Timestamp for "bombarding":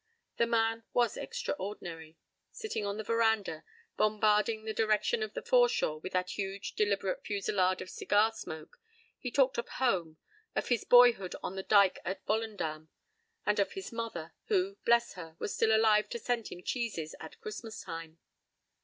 3.97-4.65